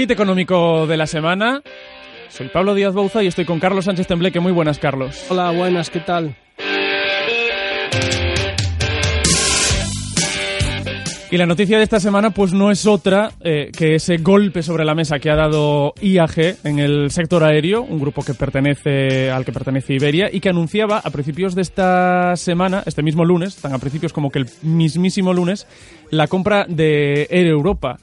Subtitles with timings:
[0.00, 1.62] hit económico de la semana.
[2.30, 4.40] Soy Pablo Díaz Bouza y estoy con Carlos Sánchez Tembleque.
[4.40, 5.26] Muy buenas, Carlos.
[5.28, 6.34] Hola, buenas, ¿qué tal?
[11.30, 14.86] Y la noticia de esta semana pues no es otra eh, que ese golpe sobre
[14.86, 19.44] la mesa que ha dado IAG en el sector aéreo, un grupo que pertenece al
[19.44, 23.74] que pertenece Iberia y que anunciaba a principios de esta semana, este mismo lunes, tan
[23.74, 25.66] a principios como que el mismísimo lunes,
[26.10, 27.98] la compra de Air Europa.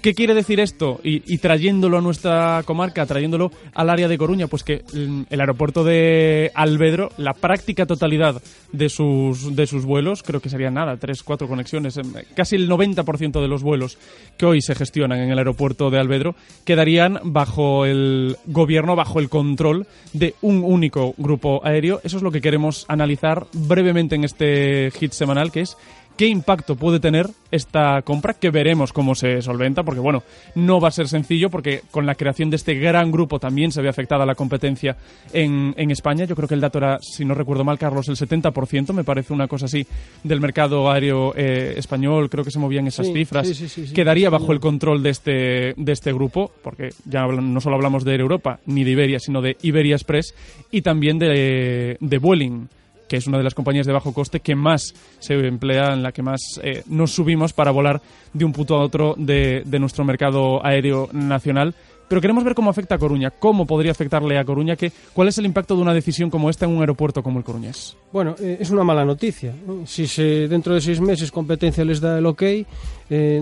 [0.00, 1.00] ¿Qué quiere decir esto?
[1.02, 6.50] Y, trayéndolo a nuestra comarca, trayéndolo al área de Coruña, pues que el aeropuerto de
[6.54, 8.40] Alvedro, la práctica totalidad
[8.72, 12.68] de sus, de sus vuelos, creo que serían nada, tres, cuatro conexiones, em, casi el
[12.68, 13.98] 90% de los vuelos
[14.36, 19.28] que hoy se gestionan en el aeropuerto de Alvedro, quedarían bajo el gobierno, bajo el
[19.28, 22.00] control de un único grupo aéreo.
[22.04, 25.76] Eso es lo que queremos analizar brevemente en este hit semanal, que es
[26.16, 30.22] qué impacto puede tener esta compra, que veremos cómo se solventa, porque bueno,
[30.54, 33.82] no va a ser sencillo, porque con la creación de este gran grupo también se
[33.82, 34.96] ve afectada la competencia
[35.32, 36.24] en, en España.
[36.24, 39.32] Yo creo que el dato era, si no recuerdo mal, Carlos, el 70%, me parece
[39.32, 39.86] una cosa así,
[40.22, 43.48] del mercado aéreo eh, español, creo que se movían esas cifras,
[43.94, 48.12] quedaría bajo el control de este, de este grupo, porque ya no solo hablamos de
[48.12, 50.34] Air Europa ni de Iberia, sino de Iberia Express
[50.70, 52.68] y también de, de Vueling
[53.08, 56.12] que es una de las compañías de bajo coste que más se emplea, en la
[56.12, 58.00] que más eh, nos subimos para volar
[58.32, 61.74] de un punto a otro de, nuestro mercado aéreo nacional.
[62.08, 65.38] Pero queremos ver cómo afecta a Coruña, cómo podría afectarle a Coruña, que, cuál es
[65.38, 67.96] el impacto de una decisión como esta en un aeropuerto como el Coruñés.
[68.12, 69.52] Bueno, eh, es una mala noticia.
[69.86, 72.64] Si se, dentro de seis meses competencia les da el ok, eh,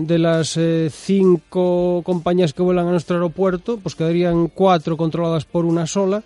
[0.01, 0.59] de las
[0.89, 6.23] cinco compañías que vuelan a nuestro aeropuerto, pues quedarían cuatro controladas por una sola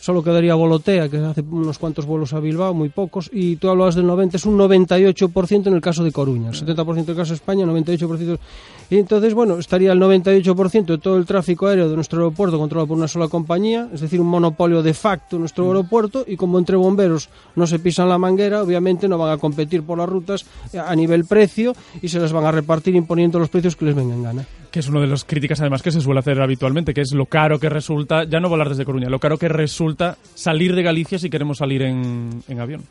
[0.00, 3.94] solo quedaría Volotea, que hace unos cuantos vuelos a Bilbao, muy pocos, y tú hablabas
[3.94, 7.36] del 90, es un 98% en el caso de Coruña, 70% en el caso de
[7.36, 8.38] España, 98%.
[8.90, 12.88] Y entonces, bueno, estaría el 98% de todo el tráfico aéreo de nuestro aeropuerto controlado
[12.88, 16.58] por una sola compañía, es decir, un monopolio de facto en nuestro aeropuerto, y como
[16.58, 20.44] entre bomberos no se pisan la manguera, obviamente no van a competir por las rutas
[20.74, 24.18] a nivel precio y se las van a repartir imponiendo los precios que les vengan
[24.18, 27.00] en gana que es una de las críticas además que se suele hacer habitualmente, que
[27.00, 30.74] es lo caro que resulta, ya no volar desde Coruña, lo caro que resulta salir
[30.74, 32.82] de Galicia si queremos salir en, en avión.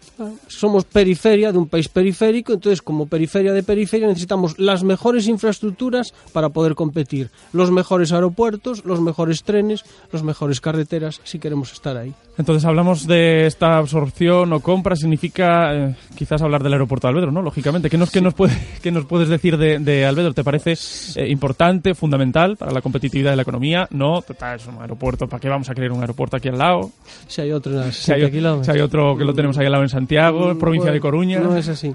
[0.47, 6.13] Somos periferia de un país periférico, entonces como periferia de periferia necesitamos las mejores infraestructuras
[6.33, 11.95] para poder competir, los mejores aeropuertos, los mejores trenes, las mejores carreteras, si queremos estar
[11.97, 12.13] ahí.
[12.37, 17.31] Entonces hablamos de esta absorción o compra, significa eh, quizás hablar del aeropuerto de Alvedro,
[17.31, 17.41] ¿no?
[17.41, 20.33] Lógicamente, ¿qué nos, nos, puede, qué nos puedes decir de, de Alvedro?
[20.33, 20.73] ¿Te parece
[21.15, 21.68] eh, importante?
[21.95, 23.87] Fundamental para la competitividad de la economía.
[23.91, 25.27] No, total, es un aeropuerto.
[25.27, 26.91] ¿Para qué vamos a querer un aeropuerto aquí al lado?
[27.27, 30.59] Si hay otro, si hay, otro que lo tenemos ahí al lado en Santiago, mm,
[30.59, 31.39] provincia de Coruña.
[31.39, 31.93] No es así.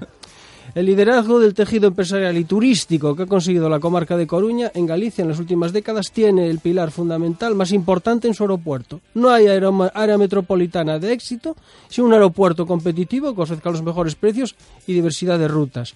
[0.73, 4.85] El liderazgo del tejido empresarial y turístico que ha conseguido la comarca de Coruña en
[4.85, 8.99] Galicia en las últimas décadas tiene el pilar fundamental más importante en su aeropuerto.
[9.13, 11.55] No hay área metropolitana de éxito
[11.87, 14.55] sin un aeropuerto competitivo que ofrezca los mejores precios
[14.85, 15.93] y diversidad de rutas.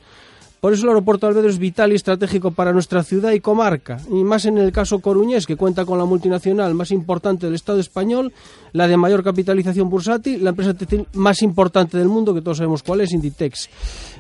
[0.60, 4.00] Por eso el aeropuerto de Alvedro es vital y estratégico para nuestra ciudad y comarca,
[4.12, 7.80] y más en el caso coruñés, que cuenta con la multinacional más importante del Estado
[7.80, 8.34] español,
[8.74, 10.76] la de mayor capitalización bursátil, la empresa
[11.14, 13.70] más importante del mundo, que todos sabemos cuál es, Inditex.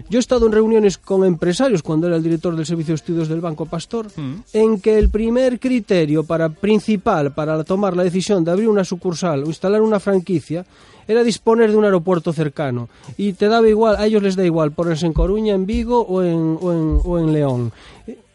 [0.09, 3.28] Yo he estado en reuniones con empresarios cuando era el director del Servicio de Estudios
[3.28, 4.33] del Banco Pastor, mm.
[4.53, 9.44] en que el primer criterio para, principal para tomar la decisión de abrir una sucursal
[9.44, 10.66] o instalar una franquicia
[11.09, 14.72] era disponer de un aeropuerto cercano y te daba igual, a ellos les da igual
[14.72, 17.72] ponerse en Coruña, en Vigo o en, o en, o en León.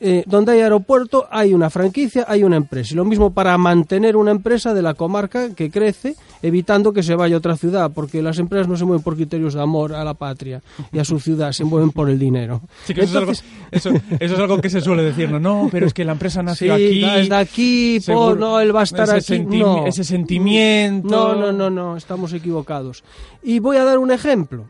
[0.07, 2.93] Eh, donde hay aeropuerto hay una franquicia, hay una empresa.
[2.93, 7.15] Y lo mismo para mantener una empresa de la comarca que crece, evitando que se
[7.15, 10.05] vaya a otra ciudad, porque las empresas no se mueven por criterios de amor a
[10.05, 10.61] la patria
[10.93, 12.61] y a su ciudad, se mueven por el dinero.
[12.87, 16.75] eso, es algo, que se suele decir, no, no, pero es que la empresa nació
[16.75, 17.03] aquí.
[17.03, 19.45] Es de aquí, no, él va a estar ese aquí.
[19.45, 19.87] no.
[19.87, 21.09] Ese sentimiento.
[21.09, 23.05] No, no, no, no, estamos equivocados.
[23.43, 24.67] Y voy a dar un ejemplo.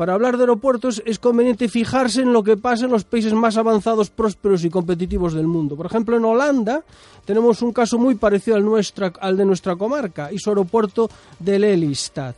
[0.00, 3.58] Para hablar de aeropuertos es conveniente fijarse en lo que pasa en los países más
[3.58, 5.76] avanzados, prósperos y competitivos del mundo.
[5.76, 6.82] Por ejemplo, en Holanda
[7.26, 11.58] tenemos un caso muy parecido al, nuestra, al de nuestra comarca y su aeropuerto de
[11.58, 12.34] Lelystad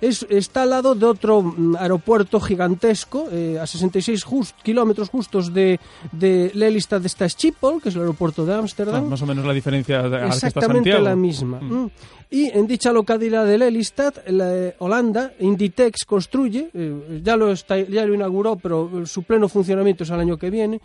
[0.00, 4.24] está al lado de otro mm, aeropuerto gigantesco, eh, a 66
[4.62, 5.78] kilómetros justos de,
[6.10, 9.04] de Lelystad de Schiphol, que es el aeropuerto de Ámsterdam.
[9.04, 11.60] Ah, más o menos la diferencia de Exactamente la misma.
[11.60, 11.84] Mm.
[11.84, 11.90] Mm.
[12.30, 18.06] Y en dicha localidad de Lelystad, la, eh, Holanda, Inditex construye, eh, ya, lo ya
[18.06, 20.80] lo inauguró, pero su pleno funcionamiento es el año que viene,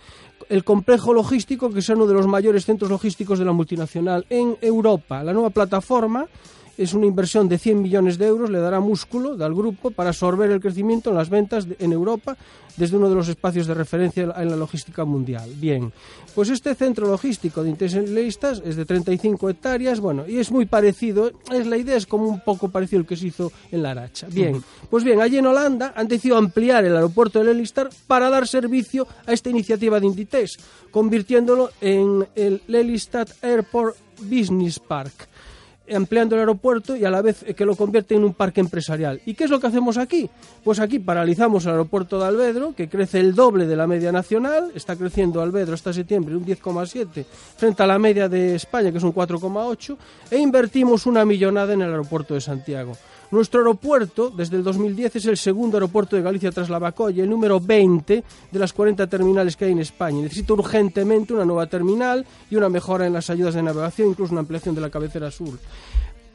[0.50, 4.58] el complejo logístico que es uno de los mayores centros logísticos de la multinacional en
[4.62, 5.24] Europa.
[5.24, 6.28] La nueva plataforma
[6.78, 10.52] es una inversión de 100 millones de euros, le dará músculo al grupo para absorber
[10.52, 12.38] el crecimiento en las ventas en Europa
[12.78, 15.50] desde uno de los espacios de referencia en la logística mundial.
[15.56, 15.92] Bien,
[16.36, 21.32] pues este centro logístico de Intensilistas es de 35 hectáreas, bueno, y es muy parecido,
[21.52, 24.28] es la idea es como un poco parecido al que se hizo en la Aracha.
[24.30, 28.48] Bien, pues bien, allí en Holanda han decidido ampliar el aeropuerto de Lelystad para dar
[28.48, 30.60] servicio a esta iniciativa de Inditex,
[30.92, 35.28] convirtiéndolo en el Lelystad Airport Business Park
[35.94, 39.22] ampliando el aeropuerto y a la vez que lo convierte en un parque empresarial.
[39.26, 40.30] ¿Y qué es lo que hacemos aquí?
[40.64, 44.72] Pues aquí paralizamos el aeropuerto de Albedro, que crece el doble de la media nacional,
[44.76, 47.26] está creciendo Albedro hasta septiembre un 10,7
[47.58, 49.98] frente a la media de España, que es un 4,8,
[50.32, 52.94] e invertimos una millonada en el aeropuerto de Santiago.
[53.30, 57.30] Nuestro aeropuerto, desde el 2010, es el segundo aeropuerto de Galicia tras la Bacolla, el
[57.30, 60.22] número 20 de las 40 terminales que hay en España.
[60.22, 64.42] Necesita urgentemente una nueva terminal y una mejora en las ayudas de navegación, incluso una
[64.42, 65.60] ampliación de la cabecera sur.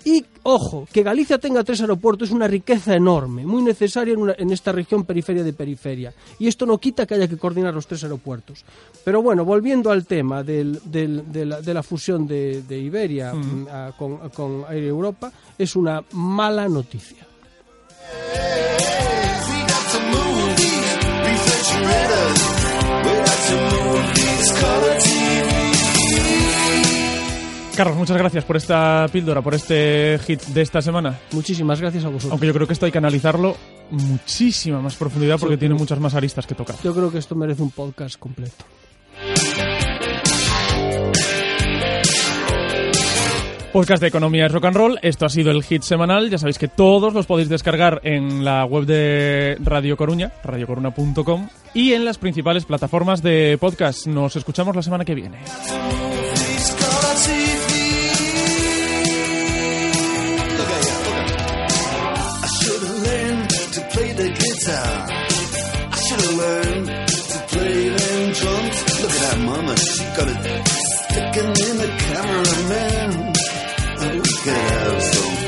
[0.05, 4.73] Y, ojo, que Galicia tenga tres aeropuertos es una riqueza enorme, muy necesaria en, esta
[4.73, 6.13] región periferia de periferia.
[6.39, 8.65] Y esto no quita que haya que coordinar los tres aeropuertos.
[9.05, 10.65] Pero bueno, volviendo al tema de,
[11.65, 13.67] la, fusión de, Iberia mm,
[13.97, 17.27] con, con Air Europa, es una mala noticia.
[27.77, 31.19] Carlos, muchas gracias por esta píldora, por este hit de esta semana.
[31.33, 32.33] Muchísimas gracias a vosotros.
[32.33, 33.57] Aunque yo creo que esto hay que analizarlo
[33.91, 36.77] muchísima más profundidad porque tiene muchas más aristas que tocar.
[36.83, 38.65] Yo creo que esto merece un podcast completo.
[43.73, 44.99] Podcast de Economía es Rock and Roll.
[45.01, 46.29] Esto ha sido el hit semanal.
[46.29, 51.95] Ya sabéis que todos los podéis descargar en la web de Radio Coruña, radiocoruna.com y
[51.95, 54.07] en las principales plataformas de podcast.
[54.07, 55.39] Nos escuchamos la semana que viene.
[70.17, 73.32] Got it sticking in the cameraman.
[74.12, 75.42] We could have some